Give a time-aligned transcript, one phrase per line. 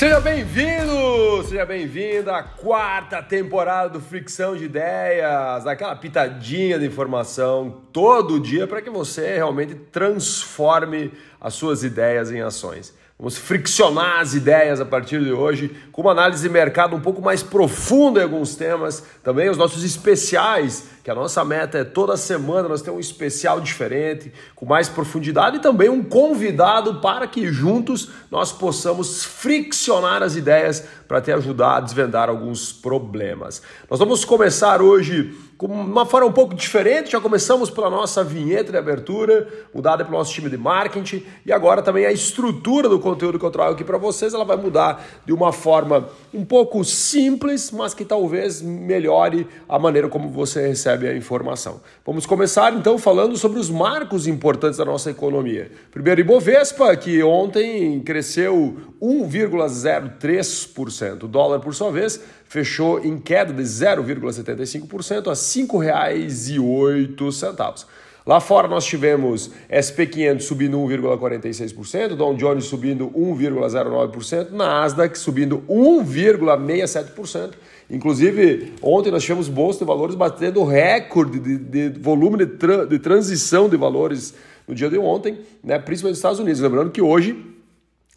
[0.00, 7.82] Seja bem-vindo, seja bem-vinda à quarta temporada do Fricção de Ideias, aquela pitadinha de informação
[7.92, 12.94] todo dia para que você realmente transforme as suas ideias em ações.
[13.20, 17.20] Vamos friccionar as ideias a partir de hoje, com uma análise de mercado um pouco
[17.20, 22.16] mais profunda em alguns temas, também os nossos especiais, que a nossa meta é toda
[22.16, 27.52] semana nós temos um especial diferente, com mais profundidade e também um convidado para que
[27.52, 33.60] juntos nós possamos friccionar as ideias para te ajudar a desvendar alguns problemas.
[33.90, 37.10] Nós vamos começar hoje com uma forma um pouco diferente.
[37.10, 41.82] Já começamos pela nossa vinheta de abertura, mudada pelo nosso time de marketing, e agora
[41.82, 45.34] também a estrutura do conteúdo que eu trago aqui para vocês, ela vai mudar de
[45.34, 51.14] uma forma um pouco simples, mas que talvez melhore a maneira como você recebe a
[51.14, 51.82] informação.
[52.06, 55.70] Vamos começar então falando sobre os marcos importantes da nossa economia.
[55.90, 61.24] Primeiro, Ibovespa, que ontem cresceu 1,03%.
[61.24, 62.18] O dólar, por sua vez,
[62.50, 67.86] fechou em queda de 0,75% a R$ 5,08.
[68.26, 77.52] Lá fora nós tivemos SP500 subindo 1,46%, Dow Jones subindo 1,09%, Nasdaq subindo 1,67%.
[77.90, 82.98] Inclusive, ontem nós tivemos bolsa de valores batendo recorde de, de volume de, tra de
[82.98, 84.32] transição de valores
[84.68, 86.60] no dia de ontem, né, principalmente nos Estados Unidos.
[86.60, 87.44] Lembrando que hoje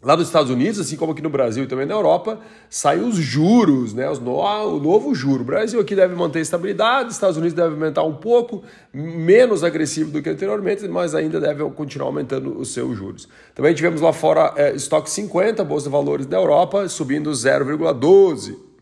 [0.04, 2.38] Lá nos Estados Unidos, assim como aqui no Brasil e também na Europa,
[2.68, 4.08] saem os juros, né?
[4.10, 5.40] Os no, o novo juro.
[5.42, 10.10] O Brasil aqui deve manter estabilidade, os Estados Unidos deve aumentar um pouco, menos agressivo
[10.10, 13.26] do que anteriormente, mas ainda deve continuar aumentando os seus juros.
[13.54, 18.73] Também tivemos lá fora é, estoque 50, Bolsa de Valores da Europa, subindo 0,12%.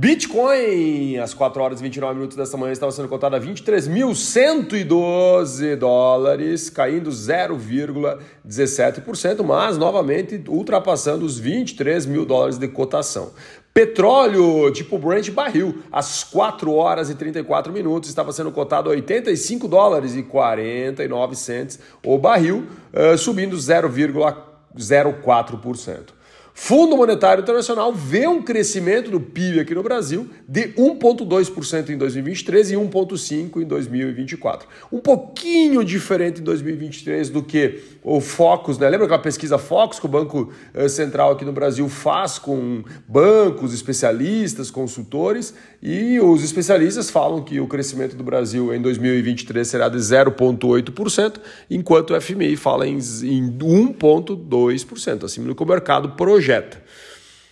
[0.00, 6.70] Bitcoin, às 4 horas e 29 minutos desta manhã, estava sendo cotado a 23.112 dólares,
[6.70, 13.32] caindo 0,17%, mas novamente ultrapassando os 23 mil dólares de cotação.
[13.74, 19.66] Petróleo tipo Brent barril, às 4 horas e 34 minutos, estava sendo cotado a 85
[19.66, 26.17] dólares e 49 centes o barril, uh, subindo 0,04%.
[26.60, 32.72] Fundo Monetário Internacional vê um crescimento do PIB aqui no Brasil de 1,2% em 2023
[32.72, 34.68] e 1,5% em 2024.
[34.92, 38.88] Um pouquinho diferente em 2023 do que o Focus, né?
[38.88, 43.72] Lembra aquela pesquisa Focus que o Banco eh, Central aqui no Brasil faz com bancos,
[43.72, 45.54] especialistas, consultores?
[45.80, 51.34] E os especialistas falam que o crescimento do Brasil em 2023 será de 0,8%,
[51.70, 56.82] enquanto o FMI fala em 1,2%, acima do que o mercado projeta projeta.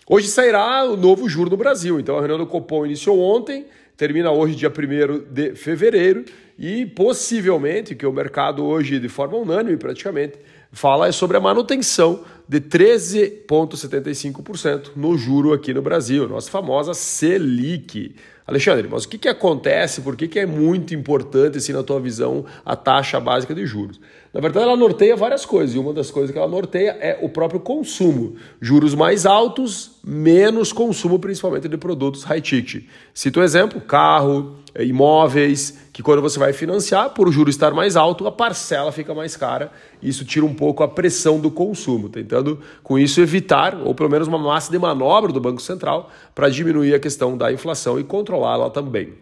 [0.09, 2.01] Hoje sairá o novo juro no Brasil.
[2.01, 6.25] Então a reunião do Copom iniciou ontem, termina hoje, dia 1 de fevereiro,
[6.59, 10.39] e possivelmente, que o mercado hoje, de forma unânime praticamente,
[10.73, 18.15] fala é sobre a manutenção de 13,75% no juro aqui no Brasil, nossa famosa Selic.
[18.47, 20.03] Alexandre, mas o que, que acontece?
[20.03, 24.01] Por que, que é muito importante, assim, na tua visão, a taxa básica de juros?
[24.33, 27.29] Na verdade, ela norteia várias coisas, e uma das coisas que ela norteia é o
[27.29, 28.37] próprio consumo.
[28.61, 32.85] Juros mais altos, menos consumo, principalmente de produtos high ticket.
[33.13, 37.97] Cito um exemplo: carro, imóveis, que quando você vai financiar, por o juro estar mais
[37.97, 39.73] alto, a parcela fica mais cara.
[40.03, 42.36] Isso tira um pouco a pressão do consumo, tentando
[42.83, 46.95] com isso evitar, ou pelo menos uma massa de manobra do Banco Central, para diminuir
[46.95, 49.15] a questão da inflação e controlá-la também.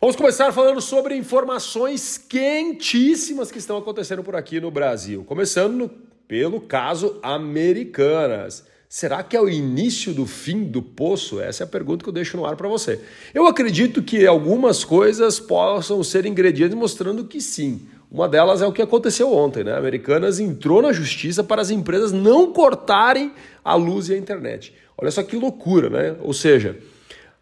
[0.00, 5.24] Vamos começar falando sobre informações quentíssimas que estão acontecendo por aqui no Brasil.
[5.24, 5.90] Começando
[6.28, 8.64] pelo caso Americanas.
[8.88, 11.40] Será que é o início do fim do poço?
[11.40, 13.00] Essa é a pergunta que eu deixo no ar para você.
[13.32, 17.88] Eu acredito que algumas coisas possam ser ingredientes mostrando que sim.
[18.14, 19.76] Uma delas é o que aconteceu ontem, né?
[19.76, 23.32] Americanas entrou na justiça para as empresas não cortarem
[23.64, 24.72] a luz e a internet.
[24.96, 26.14] Olha só que loucura, né?
[26.20, 26.78] Ou seja,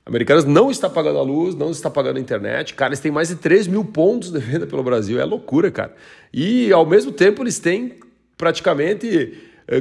[0.07, 2.73] Americanas não está pagando a luz, não está pagando a internet.
[2.73, 5.21] Cara, eles têm mais de 3 mil pontos de venda pelo Brasil.
[5.21, 5.95] É loucura, cara.
[6.33, 7.99] E ao mesmo tempo eles têm
[8.39, 9.37] praticamente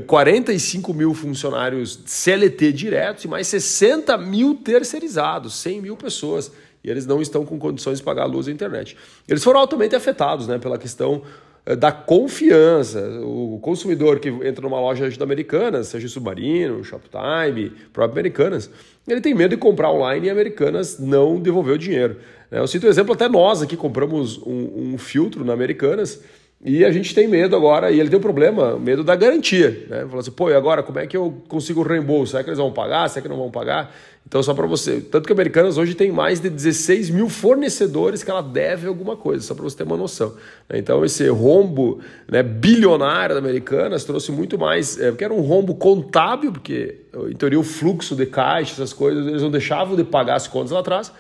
[0.08, 6.52] 45 eh, mil funcionários CLT diretos e mais 60 mil terceirizados, 100 mil pessoas.
[6.84, 8.98] E eles não estão com condições de pagar a luz e a internet.
[9.28, 11.22] Eles foram altamente afetados né, pela questão
[11.66, 13.20] eh, da confiança.
[13.22, 18.70] O consumidor que entra numa loja de Americanas, seja Submarino, Shoptime, próprio Americanas,
[19.08, 22.18] ele tem medo de comprar online e Americanas não devolver o dinheiro.
[22.50, 22.60] Né.
[22.60, 26.22] Eu cito um exemplo, até nós aqui compramos um, um filtro na Americanas
[26.64, 29.88] E a gente tem medo agora, e ele tem um problema, medo da garantia.
[29.90, 30.02] Né?
[30.02, 32.32] Falou assim, pô, e agora como é que eu consigo o reembolso?
[32.32, 33.10] Será que eles vão pagar?
[33.10, 33.92] Será que não vão pagar?
[34.28, 35.02] Então, só para você.
[35.02, 39.18] Tanto que a Americanas hoje tem mais de 16 mil fornecedores que ela deve alguma
[39.18, 40.36] coisa, só para você ter uma noção.
[40.72, 42.00] Então, esse rombo
[42.30, 45.00] né, bilionário da Americanas trouxe muito mais.
[45.00, 49.26] É, porque era um rombo contábil, porque, em teoria, o fluxo de caixa, essas coisas,
[49.26, 51.12] eles não deixavam de pagar as contas lá atrás.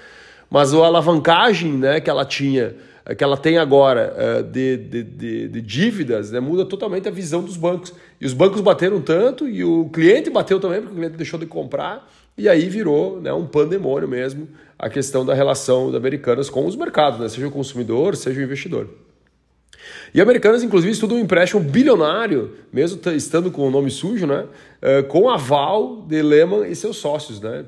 [0.52, 2.76] Mas a alavancagem né, que ela tinha
[3.06, 7.12] é, que ela tem agora é, de, de, de, de dívidas, né, muda totalmente a
[7.12, 7.94] visão dos bancos.
[8.20, 11.48] E os bancos bateram tanto e o cliente bateu também, porque o cliente deixou de
[11.48, 12.08] comprar,
[12.38, 16.76] e aí virou né, um pandemônio mesmo a questão da relação das americanas com os
[16.76, 18.88] mercados, né, seja o consumidor, seja o investidor.
[20.14, 24.46] E Americanas, inclusive, estudam um empréstimo bilionário, mesmo estando com o nome sujo, né?
[24.82, 27.40] Uh, com aval de Lehman e seus sócios.
[27.40, 27.64] Né?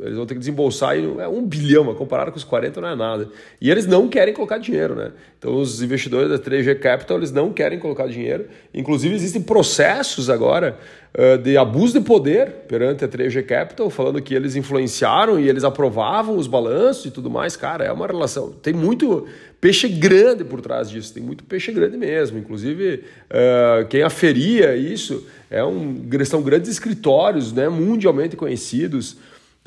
[0.00, 2.96] Eles vão ter que desembolsar é um bilhão, mas comparado com os 40 não é
[2.96, 3.28] nada.
[3.60, 4.94] E eles não querem colocar dinheiro.
[4.94, 5.12] Né?
[5.38, 8.46] Então, os investidores da 3G Capital eles não querem colocar dinheiro.
[8.72, 10.78] Inclusive, existem processos agora
[11.14, 15.64] uh, de abuso de poder perante a 3G Capital, falando que eles influenciaram e eles
[15.64, 17.56] aprovavam os balanços e tudo mais.
[17.56, 18.52] Cara, é uma relação.
[18.52, 19.26] Tem muito
[19.60, 22.38] peixe grande por trás disso, tem muito peixe grande mesmo.
[22.38, 29.16] Inclusive, uh, quem aferia isso é um, são grandes escritórios né, mundialmente conhecidos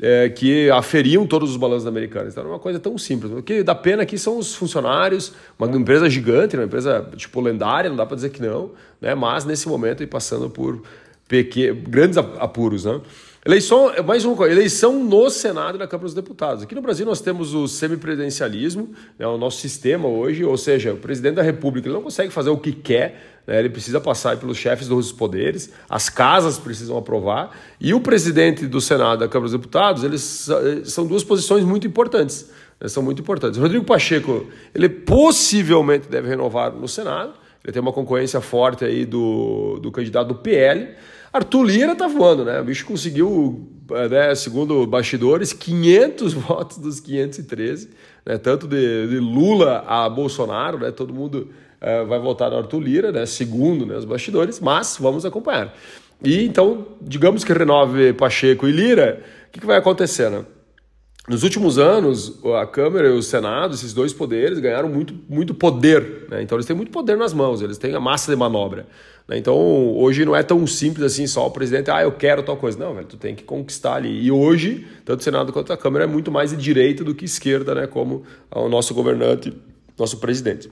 [0.00, 2.32] é, que aferiam todos os balanços americanos.
[2.32, 3.32] Então, é uma coisa tão simples.
[3.32, 7.88] O que dá pena aqui são os funcionários, uma empresa gigante, uma empresa tipo lendária,
[7.88, 8.70] não dá para dizer que não,
[9.00, 9.14] né?
[9.14, 10.82] mas nesse momento passando por
[11.26, 12.84] pequenos, grandes apuros.
[12.84, 13.00] Né?
[13.48, 16.62] Eleição, mais uma coisa, eleição no Senado e na Câmara dos Deputados.
[16.62, 20.98] Aqui no Brasil nós temos o semipresidencialismo, né, o nosso sistema hoje, ou seja, o
[20.98, 24.58] presidente da República ele não consegue fazer o que quer, né, ele precisa passar pelos
[24.58, 29.50] chefes dos poderes, as casas precisam aprovar, e o presidente do Senado e da Câmara
[29.50, 30.46] dos Deputados, eles
[30.84, 32.50] são duas posições muito importantes.
[32.78, 33.58] Né, são muito importantes.
[33.58, 37.32] Rodrigo Pacheco, ele possivelmente deve renovar no Senado,
[37.64, 40.94] ele tem uma concorrência forte aí do, do candidato do PL,
[41.32, 42.60] Arthur Lira tá voando, né?
[42.60, 43.68] O bicho conseguiu,
[44.10, 47.90] né, segundo bastidores, 500 votos dos 513,
[48.24, 48.38] né?
[48.38, 50.90] Tanto de, de Lula a Bolsonaro, né?
[50.90, 53.26] Todo mundo uh, vai votar no Arthur Lira, né?
[53.26, 55.74] Segundo né, os bastidores, mas vamos acompanhar.
[56.22, 60.44] E então, digamos que renove Pacheco e Lira, o que, que vai acontecer, né?
[61.28, 66.26] Nos últimos anos, a Câmara e o Senado, esses dois poderes, ganharam muito, muito poder.
[66.30, 66.42] Né?
[66.42, 68.86] Então, eles têm muito poder nas mãos, eles têm a massa de manobra.
[69.28, 69.36] Né?
[69.36, 69.54] Então,
[69.94, 72.78] hoje não é tão simples assim, só o presidente, ah, eu quero tal coisa.
[72.78, 74.24] Não, velho, tu tem que conquistar ali.
[74.24, 77.26] E hoje, tanto o Senado quanto a Câmara é muito mais de direita do que
[77.26, 77.86] esquerda, né?
[77.86, 79.52] como o nosso governante,
[79.98, 80.70] nosso presidente.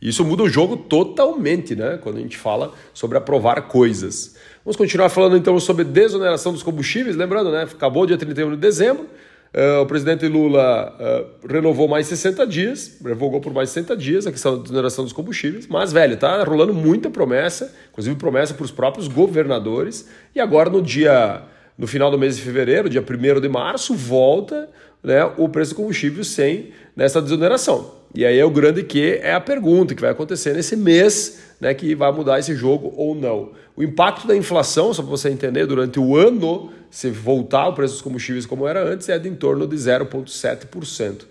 [0.00, 1.98] Isso muda o jogo totalmente, né?
[2.00, 4.36] Quando a gente fala sobre aprovar coisas.
[4.64, 7.16] Vamos continuar falando então sobre desoneração dos combustíveis.
[7.16, 7.62] Lembrando, né?
[7.62, 9.08] Acabou dia 31 de dezembro.
[9.54, 14.30] Uh, o presidente Lula uh, renovou mais 60 dias, revogou por mais 60 dias a
[14.30, 18.70] questão da desoneração dos combustíveis, mas, velho, tá rolando muita promessa, inclusive promessa para os
[18.70, 21.42] próprios governadores, e agora no dia,
[21.78, 24.68] no final do mês de fevereiro, dia 1 de março, volta
[25.02, 27.96] né, o preço do combustível sem nessa desoneração.
[28.14, 31.72] E aí é o grande que é a pergunta que vai acontecer nesse mês, né,
[31.72, 33.52] que vai mudar esse jogo ou não.
[33.76, 37.94] O impacto da inflação, só para você entender, durante o ano, se voltar o preço
[37.94, 41.24] dos combustíveis como era antes, é de em torno de 0,7%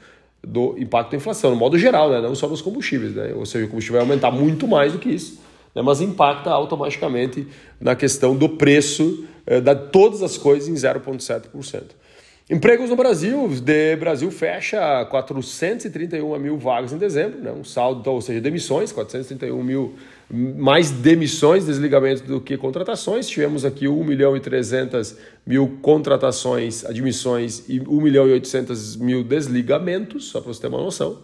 [0.44, 3.13] do impacto da inflação, no modo geral, né, não só nos combustíveis.
[3.13, 3.33] Né?
[3.36, 5.39] Ou seja, o combustível vai aumentar muito mais do que isso,
[5.74, 7.48] né, mas impacta automaticamente
[7.80, 11.83] na questão do preço eh, de todas as coisas em 0,7%.
[12.49, 17.51] Empregos no Brasil, de Brasil fecha 431 mil vagas em dezembro, né?
[17.51, 19.95] um saldo, ou seja, demissões, 431 mil,
[20.31, 23.27] mais demissões, desligamentos do que contratações.
[23.27, 29.25] Tivemos aqui 1 milhão e 300 mil contratações, admissões e 1 milhão e 800 mil
[29.25, 31.18] desligamentos, só para você ter uma noção.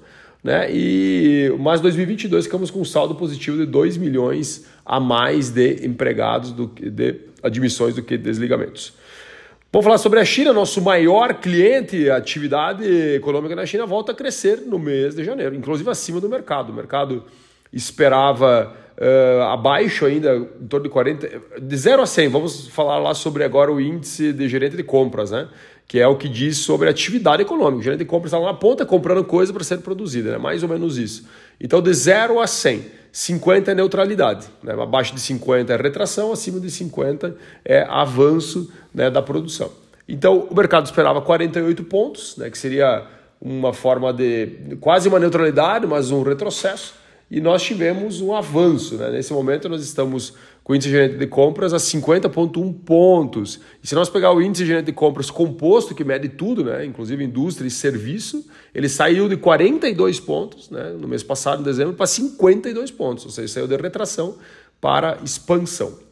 [0.44, 0.68] Né?
[0.74, 6.52] E mais 2022 ficamos com um saldo positivo de 2 milhões a mais de empregados,
[6.52, 9.02] do que, de admissões do que desligamentos.
[9.74, 14.16] Vamos falar sobre a China, nosso maior cliente, a atividade econômica na China volta a
[14.16, 16.70] crescer no mês de janeiro, inclusive acima do mercado.
[16.70, 17.24] O mercado
[17.74, 22.28] esperava uh, abaixo ainda, em torno de 40, de 0 a 100.
[22.28, 25.48] Vamos falar lá sobre agora o índice de gerente de compras, né?
[25.88, 27.80] que é o que diz sobre atividade econômica.
[27.80, 30.38] O gerente de compras está lá na ponta comprando coisa para ser produzida, né?
[30.38, 31.28] mais ou menos isso.
[31.60, 33.03] Então, de 0 a 100.
[33.16, 34.48] 50 é neutralidade.
[34.64, 34.74] Né?
[34.74, 39.70] Abaixo de 50 é retração, acima de 50 é avanço né, da produção.
[40.10, 43.06] Então, o mercado esperava 48 pontos, né, que seria
[43.40, 46.96] uma forma de quase uma neutralidade, mas um retrocesso,
[47.30, 48.96] e nós tivemos um avanço.
[48.96, 49.12] Né?
[49.12, 53.60] Nesse momento, nós estamos com o índice gerente de compras a 50,1 pontos.
[53.84, 57.24] E se nós pegar o índice gerente de compras composto, que mede tudo, né, inclusive
[57.24, 62.08] indústria e serviço, ele saiu de 42 pontos né, no mês passado, em dezembro, para
[62.08, 64.38] 52 pontos, ou seja, saiu de retração
[64.80, 66.03] para expansão.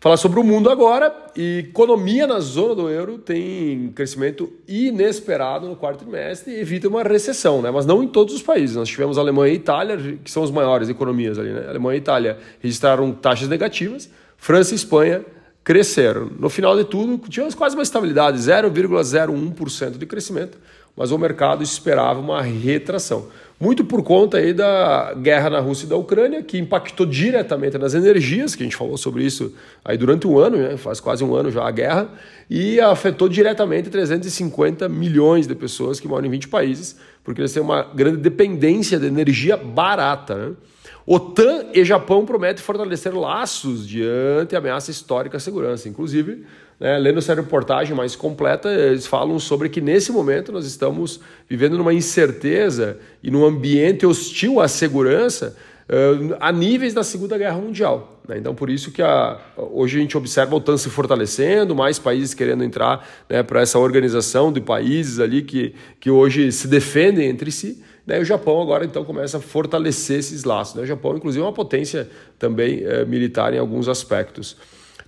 [0.00, 1.14] Falar sobre o mundo agora.
[1.36, 7.60] Economia na zona do euro tem crescimento inesperado no quarto trimestre e evita uma recessão,
[7.60, 7.70] né?
[7.70, 8.76] mas não em todos os países.
[8.76, 11.52] Nós tivemos Alemanha e Itália, que são as maiores economias ali.
[11.52, 11.66] Né?
[11.68, 15.22] Alemanha e Itália registraram taxas negativas, França e Espanha
[15.62, 16.30] cresceram.
[16.38, 20.56] No final de tudo, tivemos quase uma estabilidade, 0,01% de crescimento,
[20.96, 23.28] mas o mercado esperava uma retração
[23.60, 27.92] muito por conta aí da guerra na Rússia e da Ucrânia, que impactou diretamente nas
[27.92, 30.78] energias, que a gente falou sobre isso aí durante um ano, né?
[30.78, 32.08] faz quase um ano já a guerra,
[32.48, 37.62] e afetou diretamente 350 milhões de pessoas que moram em 20 países, porque eles têm
[37.62, 40.34] uma grande dependência de energia barata.
[40.34, 40.52] Né?
[41.12, 45.88] OTAN e Japão prometem fortalecer laços diante ameaça histórica à segurança.
[45.88, 46.44] Inclusive,
[46.78, 51.76] né, lendo essa reportagem mais completa, eles falam sobre que nesse momento nós estamos vivendo
[51.76, 55.56] numa incerteza e num ambiente hostil à segurança
[55.88, 58.22] uh, a níveis da Segunda Guerra Mundial.
[58.28, 58.38] Né?
[58.38, 62.34] Então, por isso que a, hoje a gente observa a OTAN se fortalecendo, mais países
[62.34, 67.50] querendo entrar né, para essa organização de países ali que, que hoje se defendem entre
[67.50, 67.82] si.
[68.10, 68.18] Né?
[68.18, 70.74] o Japão agora então começa a fortalecer esses laços.
[70.74, 70.82] Né?
[70.82, 74.56] O Japão, inclusive, é uma potência também é, militar em alguns aspectos.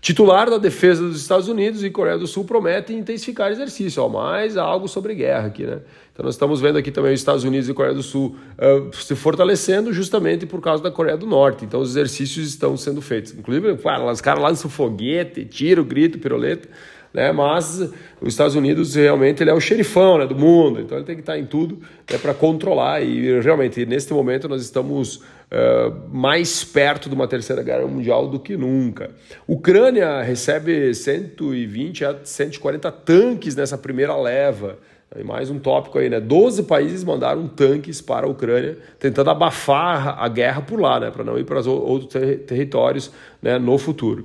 [0.01, 4.57] Titular da defesa dos Estados Unidos e Coreia do Sul promete intensificar exercício, ó, mais
[4.57, 5.79] algo sobre guerra aqui, né?
[6.13, 9.15] Então nós estamos vendo aqui também os Estados Unidos e Coreia do Sul uh, se
[9.15, 11.65] fortalecendo justamente por causa da Coreia do Norte.
[11.65, 13.33] Então os exercícios estão sendo feitos.
[13.33, 13.79] Inclusive,
[14.11, 16.69] os caras lançam foguete, tiro, grito, piroleta
[17.13, 17.33] né?
[17.33, 17.81] Mas
[18.21, 21.23] os Estados Unidos realmente ele é o xerifão né, do mundo, então ele tem que
[21.23, 21.79] estar em tudo
[22.11, 27.63] né, para controlar e realmente neste momento nós estamos uh, mais perto de uma terceira
[27.63, 29.11] guerra mundial do que nunca.
[29.47, 34.79] Ucrânia recebe 120 a 140 tanques nessa primeira leva.
[35.15, 36.19] E mais um tópico aí, né?
[36.19, 41.11] 12 países mandaram tanques para a Ucrânia, tentando abafar a guerra por lá, né?
[41.11, 43.59] Para não ir para outros ter territórios né?
[43.59, 44.25] no futuro.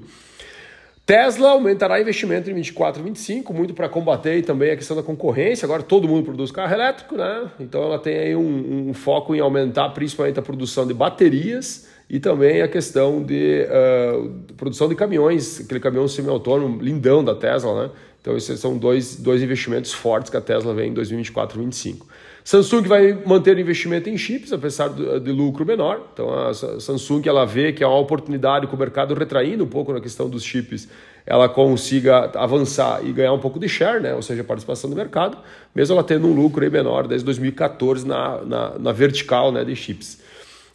[1.08, 5.66] Tesla aumentará investimento em 24 e 25, muito para combater também a questão da concorrência.
[5.66, 7.50] Agora todo mundo produz carro elétrico, né?
[7.62, 12.20] Então ela tem aí um, um foco em aumentar principalmente a produção de baterias e
[12.20, 17.92] também a questão de uh, produção de caminhões, aquele caminhão semi-autônomo lindão da Tesla, né?
[18.20, 22.06] Então esses são dois, dois investimentos fortes que a Tesla vem em 2024 e 2025.
[22.48, 26.08] Samsung vai manter o investimento em chips, apesar de lucro menor.
[26.14, 29.92] Então a Samsung ela vê que é uma oportunidade com o mercado retraindo um pouco
[29.92, 30.88] na questão dos chips,
[31.26, 34.14] ela consiga avançar e ganhar um pouco de share, né?
[34.14, 35.38] ou seja, participação do mercado,
[35.76, 40.18] mesmo ela tendo um lucro menor desde 2014 na, na, na vertical né, de chips.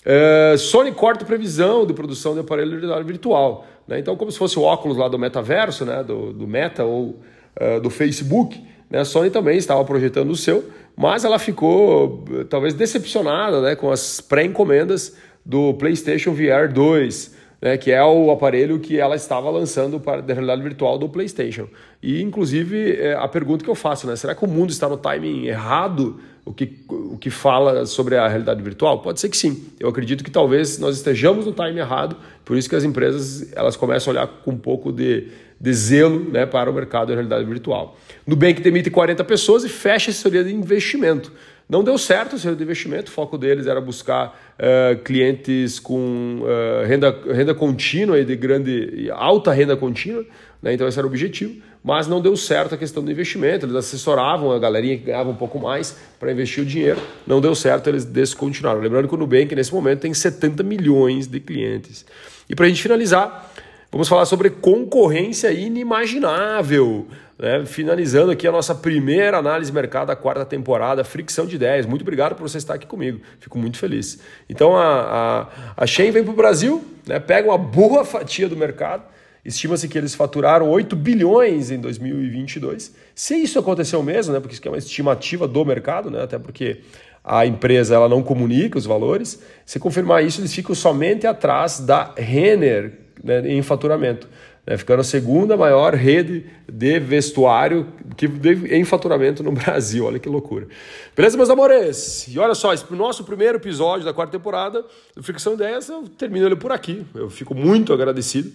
[0.04, 3.66] Uh, Sony corta previsão de produção de aparelho de realidade virtual.
[3.88, 3.98] Né?
[3.98, 6.04] Então, como se fosse o óculos lá do metaverso, né?
[6.04, 7.18] do, do Meta ou
[7.58, 8.98] uh, do Facebook, né?
[8.98, 14.20] a Sony também estava projetando o seu, mas ela ficou talvez decepcionada né, com as
[14.20, 20.20] pré-encomendas do PlayStation VR 2, né, que é o aparelho que ela estava lançando para
[20.20, 21.68] a realidade virtual do PlayStation.
[22.02, 24.96] E, inclusive, é a pergunta que eu faço, né, será que o mundo está no
[24.96, 29.00] timing errado o que, o que fala sobre a realidade virtual?
[29.00, 29.64] Pode ser que sim.
[29.78, 33.76] Eu acredito que talvez nós estejamos no time errado, por isso que as empresas elas
[33.76, 35.28] começam a olhar com um pouco de,
[35.62, 37.96] de zelo né, para o mercado da realidade virtual.
[38.26, 41.32] Nubank demite 40 pessoas e fecha a assessoria de investimento.
[41.68, 46.40] Não deu certo o assessoria de investimento, o foco deles era buscar uh, clientes com
[46.40, 50.26] uh, renda, renda contínua e de grande alta renda contínua,
[50.60, 53.66] né, então esse era o objetivo mas não deu certo a questão do investimento.
[53.66, 57.54] Eles assessoravam a galerinha que ganhava um pouco mais para investir o dinheiro, não deu
[57.54, 58.80] certo, eles descontinuaram.
[58.80, 62.06] Lembrando que o Nubank, nesse momento, tem 70 milhões de clientes.
[62.48, 63.51] E para a gente finalizar,
[63.92, 67.06] vamos falar sobre concorrência inimaginável.
[67.38, 67.64] Né?
[67.64, 71.86] Finalizando aqui a nossa primeira análise mercado da quarta temporada, fricção de ideias.
[71.86, 74.18] Muito obrigado por você estar aqui comigo, fico muito feliz.
[74.48, 75.46] Então a,
[75.76, 77.20] a, a Shein vem para o Brasil, né?
[77.20, 79.12] pega uma boa fatia do mercado
[79.44, 82.94] Estima-se que eles faturaram 8 bilhões em 2022.
[83.14, 86.80] Se isso aconteceu mesmo, né, porque isso é uma estimativa do mercado, né, até porque
[87.24, 92.12] a empresa ela não comunica os valores, se confirmar isso, eles ficam somente atrás da
[92.16, 94.28] Renner né, em faturamento,
[94.66, 98.30] né, ficando a segunda maior rede de vestuário que
[98.70, 100.04] em faturamento no Brasil.
[100.04, 100.68] Olha que loucura.
[101.16, 102.26] Beleza, meus amores?
[102.28, 104.84] E olha só, esse nosso primeiro episódio da quarta temporada
[105.16, 107.04] do Fricção Ideias, eu termino ele por aqui.
[107.14, 108.52] Eu fico muito agradecido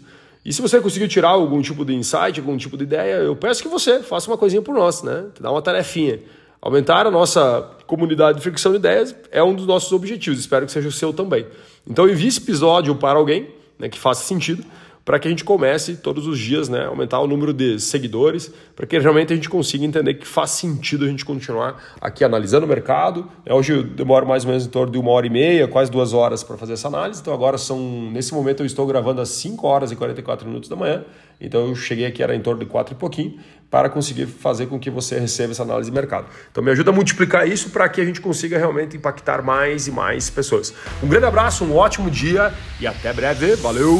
[0.47, 3.61] e se você conseguiu tirar algum tipo de insight, algum tipo de ideia, eu peço
[3.61, 5.25] que você faça uma coisinha por nós, né?
[5.41, 6.21] Dá uma tarefinha.
[6.61, 10.39] Aumentar a nossa comunidade de fricção de ideias é um dos nossos objetivos.
[10.39, 11.45] Espero que seja o seu também.
[11.85, 14.63] Então envie esse episódio para alguém né, que faça sentido
[15.07, 18.85] para que a gente comece todos os dias né, aumentar o número de seguidores, para
[18.85, 22.69] que realmente a gente consiga entender que faz sentido a gente continuar aqui analisando o
[22.69, 23.25] mercado.
[23.45, 25.89] É, hoje eu demoro mais ou menos em torno de uma hora e meia, quase
[25.89, 27.21] duas horas para fazer essa análise.
[27.21, 27.79] Então agora são,
[28.11, 31.05] nesse momento eu estou gravando às 5 horas e 44 minutos da manhã.
[31.39, 33.39] Então eu cheguei aqui, era em torno de 4 e pouquinho,
[33.71, 36.27] para conseguir fazer com que você receba essa análise de mercado.
[36.51, 39.91] Então me ajuda a multiplicar isso para que a gente consiga realmente impactar mais e
[39.91, 40.73] mais pessoas.
[41.01, 43.55] Um grande abraço, um ótimo dia e até breve.
[43.55, 43.97] Valeu!